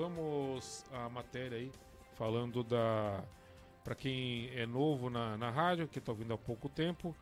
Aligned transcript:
Vamos 0.00 0.82
à 0.92 1.10
matéria 1.10 1.58
aí, 1.58 1.70
falando 2.14 2.64
da. 2.64 3.22
Para 3.84 3.94
quem 3.94 4.48
é 4.54 4.64
novo 4.64 5.10
na, 5.10 5.36
na 5.36 5.50
rádio, 5.50 5.86
que 5.86 5.98
está 5.98 6.10
ouvindo 6.10 6.32
há 6.32 6.38
pouco 6.38 6.70
tempo, 6.70 7.14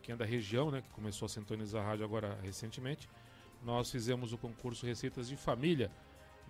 quem 0.00 0.14
é 0.14 0.16
da 0.16 0.24
região, 0.24 0.70
né, 0.70 0.80
que 0.80 0.88
começou 0.92 1.26
a 1.26 1.28
sintonizar 1.28 1.84
a 1.84 1.88
rádio 1.88 2.06
agora 2.06 2.38
recentemente, 2.42 3.06
nós 3.62 3.90
fizemos 3.90 4.32
o 4.32 4.38
concurso 4.38 4.86
Receitas 4.86 5.28
de 5.28 5.36
Família, 5.36 5.90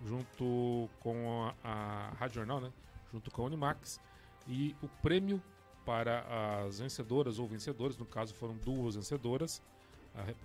junto 0.05 0.89
com 1.01 1.51
a, 1.61 1.69
a 1.69 2.09
Rádio 2.11 2.35
Jornal, 2.35 2.61
né, 2.61 2.71
junto 3.11 3.29
com 3.29 3.41
a 3.41 3.45
Unimax, 3.47 3.99
e 4.47 4.73
o 4.81 4.87
prêmio 4.87 5.43
para 5.85 6.63
as 6.65 6.79
vencedoras 6.79 7.39
ou 7.39 7.45
vencedores, 7.47 7.97
no 7.97 8.05
caso 8.05 8.33
foram 8.33 8.55
duas 8.55 8.95
vencedoras, 8.95 9.61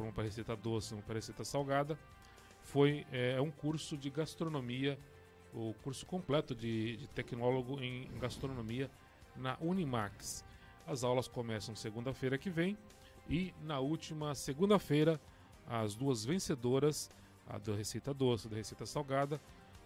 uma 0.00 0.10
para 0.10 0.24
receita 0.24 0.56
doce 0.56 0.94
e 0.94 0.96
uma 0.96 1.02
para 1.04 1.14
receita 1.14 1.44
salgada, 1.44 1.96
foi 2.60 3.06
é, 3.12 3.40
um 3.40 3.52
curso 3.52 3.96
de 3.96 4.10
gastronomia, 4.10 4.98
o 5.54 5.74
curso 5.82 6.04
completo 6.06 6.54
de, 6.54 6.96
de 6.96 7.06
tecnólogo 7.08 7.80
em 7.80 8.08
gastronomia 8.18 8.90
na 9.36 9.56
Unimax. 9.60 10.44
As 10.86 11.04
aulas 11.04 11.28
começam 11.28 11.74
segunda-feira 11.74 12.38
que 12.38 12.50
vem 12.50 12.76
e 13.28 13.52
na 13.62 13.78
última 13.78 14.34
segunda-feira 14.34 15.20
as 15.66 15.94
duas 15.94 16.24
vencedoras, 16.24 17.10
a 17.46 17.58
da 17.58 17.74
receita 17.74 18.14
doce 18.14 18.46
e 18.46 18.50
da 18.50 18.56
receita 18.56 18.86
salgada, 18.86 19.40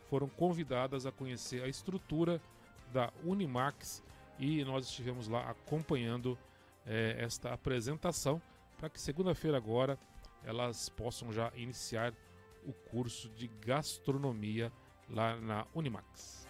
foram 0.09 0.29
convidadas 0.29 1.07
a 1.07 1.13
conhecer 1.13 1.63
a 1.63 1.69
estrutura 1.69 2.41
da 2.93 3.13
Unimax 3.25 4.03
e 4.39 4.65
nós 4.65 4.87
estivemos 4.87 5.27
lá 5.27 5.51
acompanhando 5.51 6.39
é, 6.87 7.17
esta 7.19 7.53
apresentação 7.53 8.41
para 8.79 8.91
que 8.91 9.01
segunda-feira 9.01 9.57
agora 9.57 9.99
elas 10.45 10.89
possam 10.89 11.33
já 11.33 11.53
iniciar 11.55 12.13
o 12.67 12.73
curso 12.73 13.29
de 13.31 13.49
gastronomia 13.65 14.73
lá 15.11 15.37
na 15.37 15.67
Unimax. 15.75 16.47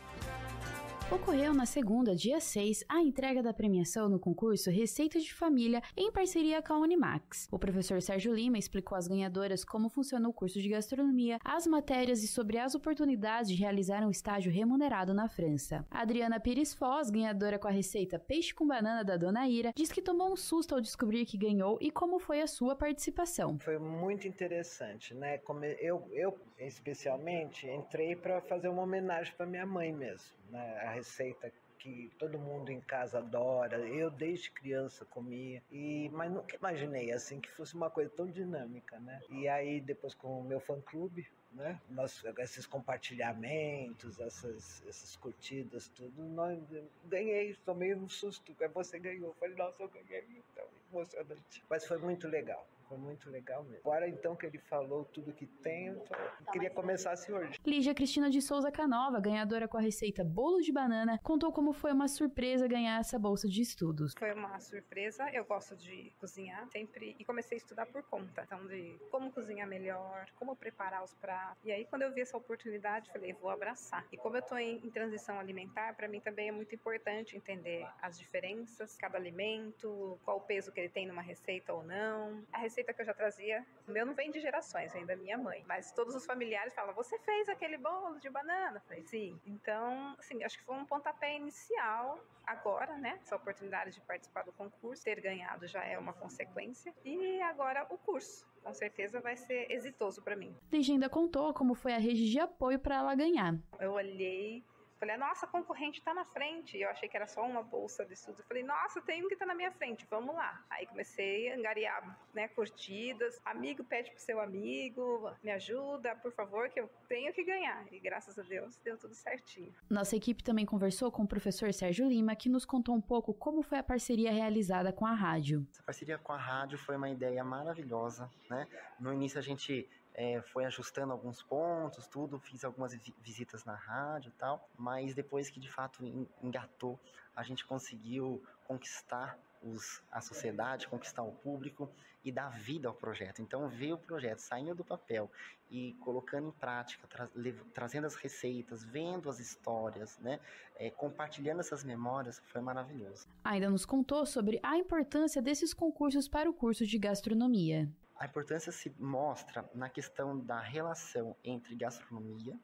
Ocorreu 1.15 1.53
na 1.53 1.67
segunda, 1.67 2.17
dia 2.17 2.41
6, 2.41 2.85
a 2.89 3.03
entrega 3.03 3.43
da 3.43 3.53
premiação 3.53 4.09
no 4.09 4.19
concurso 4.19 4.71
Receita 4.71 5.21
de 5.21 5.35
Família 5.35 5.83
em 5.95 6.11
parceria 6.11 6.63
com 6.63 6.73
a 6.73 6.79
Unimax. 6.79 7.49
O 7.53 7.59
professor 7.59 8.01
Sérgio 8.01 8.33
Lima 8.33 8.57
explicou 8.57 8.97
às 8.97 9.07
ganhadoras 9.07 9.63
como 9.63 9.91
funciona 9.91 10.27
o 10.27 10.33
curso 10.33 10.59
de 10.59 10.71
gastronomia, 10.71 11.39
as 11.45 11.67
matérias 11.67 12.23
e 12.23 12.27
sobre 12.29 12.57
as 12.57 12.75
oportunidades 12.75 13.51
de 13.51 13.57
realizar 13.57 14.03
um 14.03 14.11
estágio 14.11 14.51
remunerado 14.51 15.13
na 15.13 15.29
França. 15.29 15.85
Adriana 15.91 16.41
Pires 16.41 16.73
Foz, 16.73 17.11
ganhadora 17.11 17.59
com 17.59 17.69
a 17.69 17.73
receita 17.73 18.19
Peixe 18.19 18.55
com 18.55 18.67
Banana 18.67 19.05
da 19.05 19.19
Dona 19.19 19.47
Ira, 19.47 19.75
diz 19.77 19.93
que 19.93 20.01
tomou 20.01 20.33
um 20.33 20.37
susto 20.37 20.75
ao 20.75 20.81
descobrir 20.81 21.27
que 21.27 21.37
ganhou 21.37 21.77
e 21.79 21.91
como 21.91 22.19
foi 22.19 22.41
a 22.41 22.47
sua 22.47 22.75
participação. 22.75 23.59
Foi 23.59 23.79
muito 23.79 24.27
interessante, 24.27 25.13
né? 25.13 25.37
Como 25.37 25.63
eu, 25.63 26.09
eu 26.11 26.39
especialmente 26.59 27.69
entrei 27.69 28.17
para 28.17 28.41
fazer 28.41 28.69
uma 28.69 28.83
homenagem 28.83 29.35
para 29.37 29.45
minha 29.45 29.67
mãe 29.67 29.93
mesmo, 29.93 30.35
né? 30.51 31.02
Receita 31.03 31.53
que 31.79 32.13
todo 32.17 32.39
mundo 32.39 32.71
em 32.71 32.81
casa 32.81 33.19
adora. 33.19 33.77
Eu 33.81 34.09
desde 34.09 34.51
criança 34.51 35.05
comia 35.05 35.61
e 35.71 36.09
mas 36.11 36.31
nunca 36.31 36.57
imaginei 36.57 37.11
assim 37.13 37.41
que 37.41 37.51
fosse 37.51 37.75
uma 37.75 37.91
coisa 37.91 38.09
tão 38.11 38.27
dinâmica, 38.31 38.99
né? 39.01 39.21
E 39.29 39.49
aí 39.49 39.81
depois 39.81 40.15
com 40.15 40.41
o 40.41 40.45
meu 40.45 40.61
fã 40.61 40.81
clube, 40.81 41.29
né? 41.55 41.81
Nós, 41.91 42.23
esses 42.39 42.67
compartilhamentos, 42.67 44.19
essas, 44.21 44.83
essas 44.87 45.17
curtidas, 45.17 45.89
tudo, 45.89 46.25
nós 46.25 46.59
ganhei, 47.05 47.55
tomei 47.65 47.95
um 47.95 48.09
susto. 48.09 48.55
Você 48.75 48.99
ganhou, 48.99 49.29
eu 49.29 49.35
falei, 49.35 49.57
nossa, 49.57 49.83
eu 49.83 49.89
ganhei, 49.89 50.43
então 50.53 50.67
emocionante. 50.93 51.65
Mas 51.69 51.87
foi 51.87 51.99
muito 51.99 52.29
legal. 52.29 52.67
Foi 52.89 52.99
muito 52.99 53.31
legal 53.31 53.65
mesmo. 53.65 53.81
Agora 53.81 54.07
então 54.07 54.37
que 54.37 54.45
ele 54.45 54.59
falou 54.59 55.07
tudo 55.07 55.33
que 55.33 55.47
tem, 55.47 55.87
eu 55.87 56.05
queria 56.53 56.69
começar 56.69 57.13
assim 57.13 57.33
hoje. 57.33 57.59
Lígia 57.65 57.95
Cristina 57.95 58.29
de 58.29 58.43
Souza 58.43 58.71
Canova, 58.71 59.19
ganhadora 59.19 59.67
com 59.67 59.79
a 59.79 59.81
receita 59.81 60.23
bolo 60.23 60.61
de 60.61 60.71
banana, 60.71 61.19
contou 61.23 61.51
como 61.53 61.73
foi 61.73 61.91
uma 61.93 62.07
surpresa 62.07 62.69
ganhar 62.69 63.01
essa 63.01 63.19
bolsa 63.19 63.49
de 63.49 63.63
estudos. 63.63 64.13
Foi 64.19 64.35
uma 64.35 64.61
surpresa, 64.61 65.27
eu 65.33 65.43
gosto 65.47 65.75
de 65.75 66.13
cozinhar 66.21 66.69
sempre 66.69 67.17
e 67.19 67.25
comecei 67.25 67.57
a 67.57 67.61
estudar 67.61 67.87
por 67.87 68.03
conta. 68.03 68.43
Então, 68.43 68.67
de 68.67 68.99
como 69.11 69.33
cozinhar 69.33 69.67
melhor, 69.67 70.27
como 70.37 70.55
preparar 70.55 71.03
os 71.03 71.15
pratos. 71.15 71.42
E 71.65 71.73
aí, 71.73 71.85
quando 71.87 72.03
eu 72.03 72.13
vi 72.13 72.21
essa 72.21 72.37
oportunidade, 72.37 73.11
falei, 73.11 73.33
vou 73.33 73.51
abraçar. 73.51 74.07
E 74.13 74.17
como 74.17 74.37
eu 74.37 74.43
tô 74.43 74.57
em, 74.57 74.77
em 74.85 74.91
transição 74.91 75.39
alimentar, 75.39 75.95
para 75.95 76.09
mim 76.09 76.21
também 76.21 76.49
é 76.49 76.53
muito 76.53 76.75
importante 76.75 77.37
entender 77.37 77.87
as 78.01 78.19
diferenças, 78.19 78.97
cada 78.97 79.17
alimento, 79.17 80.19
qual 80.25 80.39
o 80.39 80.41
peso 80.41 80.73
que 80.73 80.81
ele 80.81 80.89
tem 80.89 81.07
numa 81.07 81.23
receita 81.23 81.73
ou 81.73 81.83
não. 81.83 82.45
A 82.53 82.59
receita 82.59 82.83
receita 82.83 82.93
que 82.93 83.01
eu 83.01 83.07
já 83.07 83.15
trazia. 83.15 83.67
O 83.87 83.91
meu 83.93 84.05
não 84.05 84.15
vem 84.15 84.31
de 84.31 84.41
gerações, 84.41 84.93
vem 84.93 85.07
da 85.07 85.17
minha 85.17 85.39
mãe. 85.39 85.65
Mas 85.67 85.93
todos 85.93 86.15
os 86.15 86.27
familiares 86.27 86.75
falam: 86.75 86.95
Você 86.95 87.19
fez 87.19 87.49
aquele 87.49 87.79
bolo 87.79 88.19
de 88.19 88.29
banana? 88.29 88.79
Eu 88.79 88.81
falei: 88.83 89.03
Sim. 89.05 89.41
Então, 89.47 90.15
assim, 90.19 90.43
acho 90.43 90.59
que 90.59 90.65
foi 90.65 90.77
um 90.77 90.85
pontapé 90.85 91.37
inicial. 91.37 92.19
Agora, 92.47 92.97
né? 92.99 93.19
Essa 93.23 93.37
oportunidade 93.37 93.93
de 93.93 94.01
participar 94.01 94.43
do 94.43 94.53
concurso, 94.53 95.05
ter 95.05 95.21
ganhado 95.21 95.67
já 95.67 95.85
é 95.85 95.97
uma 95.99 96.13
consequência. 96.13 96.93
E 97.05 97.41
agora 97.43 97.87
o 97.89 97.97
curso. 97.97 98.52
Com 98.63 98.73
certeza 98.73 99.21
vai 99.21 99.37
ser 99.37 99.71
exitoso 99.71 100.23
para 100.23 100.37
mim. 100.37 100.55
Legenda 100.71 101.09
contou 101.09 101.53
como 101.53 101.75
foi 101.75 101.93
a 101.93 101.99
rede 101.99 102.31
de 102.31 102.39
apoio 102.39 102.79
para 102.79 102.97
ela 102.97 103.15
ganhar. 103.15 103.59
Eu 103.81 103.93
olhei 103.93 104.65
Falei, 105.03 105.17
nossa, 105.17 105.49
concorrente 105.49 105.99
está 105.99 106.15
na 106.15 106.25
frente. 106.25 106.79
Eu 106.79 106.89
achei 106.89 107.09
que 107.09 107.17
era 107.17 107.27
só 107.27 107.45
uma 107.45 107.61
bolsa 107.61 108.05
de 108.05 108.15
estudos. 108.15 108.39
Eu 108.39 108.47
falei, 108.47 108.63
nossa, 108.63 109.03
tem 109.03 109.25
um 109.25 109.27
que 109.27 109.35
está 109.35 109.45
na 109.45 109.53
minha 109.53 109.73
frente, 109.73 110.07
vamos 110.09 110.33
lá. 110.33 110.65
Aí 110.71 110.87
comecei 110.87 111.51
a 111.51 111.57
angariar 111.57 112.17
né, 112.33 112.47
curtidas. 112.47 113.41
Amigo 113.45 113.83
pede 113.83 114.13
pro 114.13 114.21
seu 114.21 114.41
amigo, 114.41 115.29
me 115.43 115.51
ajuda, 115.51 116.15
por 116.15 116.31
favor, 116.31 116.69
que 116.69 116.79
eu 116.79 116.89
tenho 117.09 117.33
que 117.33 117.43
ganhar. 117.43 117.85
E 117.93 117.99
graças 117.99 118.39
a 118.39 118.43
Deus 118.43 118.77
deu 118.85 118.97
tudo 118.97 119.13
certinho. 119.13 119.75
Nossa 119.91 120.15
equipe 120.15 120.45
também 120.45 120.65
conversou 120.65 121.11
com 121.11 121.25
o 121.25 121.27
professor 121.27 121.75
Sérgio 121.75 122.07
Lima, 122.07 122.37
que 122.37 122.49
nos 122.49 122.65
contou 122.65 122.95
um 122.95 123.01
pouco 123.01 123.35
como 123.35 123.61
foi 123.61 123.79
a 123.79 123.83
parceria 123.83 124.31
realizada 124.31 124.93
com 124.93 125.05
a 125.05 125.15
rádio. 125.15 125.67
Essa 125.73 125.83
parceria 125.83 126.17
com 126.17 126.33
a 126.33 126.39
rádio 126.39 126.79
foi 126.79 126.95
uma 126.97 127.11
ideia 127.11 127.43
maravilhosa, 127.43 128.31
né? 128.49 128.69
No 129.01 129.13
início 129.13 129.37
a 129.37 129.43
gente 129.43 129.91
é, 130.15 130.41
foi 130.43 130.65
ajustando 130.65 131.13
alguns 131.13 131.43
pontos, 131.43 132.07
tudo, 132.07 132.39
fiz 132.39 132.65
algumas 132.65 132.95
visitas 133.23 133.65
na 133.65 133.75
rádio 133.75 134.29
e 134.29 134.39
tal, 134.39 134.69
mas 134.77 135.15
depois 135.15 135.49
que 135.49 135.59
de 135.59 135.71
fato 135.71 136.05
engatou, 136.43 136.99
a 137.35 137.43
gente 137.43 137.65
conseguiu 137.65 138.43
conquistar 138.67 139.39
os, 139.63 140.03
a 140.11 140.21
sociedade, 140.21 140.89
conquistar 140.89 141.23
o 141.23 141.33
público 141.33 141.91
e 142.25 142.31
dar 142.31 142.51
vida 142.51 142.89
ao 142.89 142.95
projeto. 142.95 143.43
Então, 143.43 143.69
ver 143.69 143.93
o 143.93 143.99
projeto 143.99 144.39
saindo 144.39 144.75
do 144.75 144.85
papel 144.85 145.31
e 145.71 145.95
colocando 145.95 146.49
em 146.49 146.53
prática, 146.53 147.07
tra 147.09 147.29
trazendo 147.73 148.07
as 148.07 148.15
receitas, 148.15 148.85
vendo 148.85 149.29
as 149.29 149.41
histórias, 149.41 150.19
né, 150.19 150.39
é, 150.77 150.91
compartilhando 150.91 151.61
essas 151.61 151.83
memórias, 151.83 152.41
foi 152.47 152.61
maravilhoso. 152.61 153.27
Ainda 153.45 153.71
nos 153.71 153.85
contou 153.85 154.27
sobre 154.27 154.61
a 154.63 154.77
importância 154.77 155.41
desses 155.41 155.73
concursos 155.73 156.29
para 156.29 156.49
o 156.49 156.55
curso 156.55 156.87
de 156.87 156.99
gastronomia. 156.99 157.89
A 158.23 158.27
importância 158.27 158.71
se 158.71 158.95
mostra 159.01 159.69
na 159.75 159.89
questão 159.89 160.39
da 160.39 160.61
relação 160.61 161.35
entre 161.43 161.75
gastronomia 161.75 162.57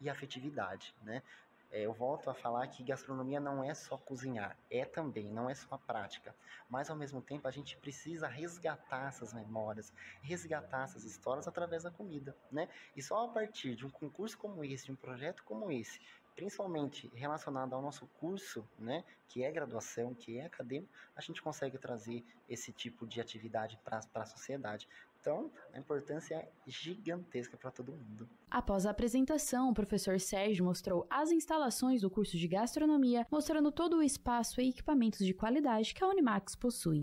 e 0.00 0.10
afetividade, 0.10 0.92
né? 1.04 1.22
É, 1.70 1.82
eu 1.82 1.92
volto 1.92 2.28
a 2.30 2.34
falar 2.34 2.66
que 2.66 2.82
gastronomia 2.82 3.38
não 3.38 3.62
é 3.62 3.72
só 3.74 3.96
cozinhar, 3.96 4.58
é 4.68 4.84
também, 4.84 5.30
não 5.30 5.48
é 5.48 5.54
só 5.54 5.76
a 5.76 5.78
prática. 5.78 6.34
Mas 6.68 6.90
ao 6.90 6.96
mesmo 6.96 7.22
tempo 7.22 7.46
a 7.46 7.52
gente 7.52 7.76
precisa 7.76 8.26
resgatar 8.26 9.06
essas 9.06 9.32
memórias, 9.32 9.92
resgatar 10.20 10.82
essas 10.82 11.04
histórias 11.04 11.46
através 11.46 11.84
da 11.84 11.92
comida, 11.92 12.36
né? 12.50 12.68
E 12.96 13.00
só 13.00 13.24
a 13.24 13.28
partir 13.28 13.76
de 13.76 13.86
um 13.86 13.90
concurso 13.90 14.36
como 14.36 14.64
esse, 14.64 14.86
de 14.86 14.90
um 14.90 14.96
projeto 14.96 15.44
como 15.44 15.70
esse, 15.70 16.00
principalmente 16.34 17.10
relacionado 17.14 17.74
ao 17.74 17.82
nosso 17.82 18.06
curso, 18.18 18.66
né, 18.78 19.04
que 19.28 19.42
é 19.42 19.50
graduação, 19.50 20.14
que 20.14 20.38
é 20.38 20.46
acadêmico, 20.46 20.92
a 21.16 21.20
gente 21.20 21.42
consegue 21.42 21.78
trazer 21.78 22.24
esse 22.48 22.72
tipo 22.72 23.06
de 23.06 23.20
atividade 23.20 23.78
para 23.84 24.00
a 24.14 24.26
sociedade. 24.26 24.88
Então, 25.20 25.50
a 25.72 25.78
importância 25.78 26.34
é 26.34 26.48
gigantesca 26.66 27.56
para 27.56 27.70
todo 27.70 27.92
mundo. 27.92 28.28
Após 28.50 28.84
a 28.84 28.90
apresentação, 28.90 29.70
o 29.70 29.74
professor 29.74 30.20
Sérgio 30.20 30.66
mostrou 30.66 31.06
as 31.08 31.30
instalações 31.30 32.02
do 32.02 32.10
curso 32.10 32.36
de 32.36 32.46
gastronomia, 32.46 33.26
mostrando 33.30 33.72
todo 33.72 33.96
o 33.96 34.02
espaço 34.02 34.60
e 34.60 34.68
equipamentos 34.68 35.24
de 35.24 35.32
qualidade 35.32 35.94
que 35.94 36.04
a 36.04 36.08
Unimax 36.08 36.54
possui. 36.54 37.00